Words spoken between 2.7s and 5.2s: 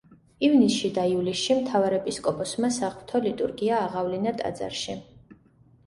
საღვთო ლიტურგია აღავლინა ტაძარში.